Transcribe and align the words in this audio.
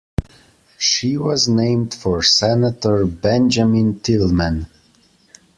She 0.79 1.15
was 1.15 1.47
named 1.47 1.93
for 1.93 2.23
Senator 2.23 3.05
Benjamin 3.05 3.99
Tillman. 3.99 4.65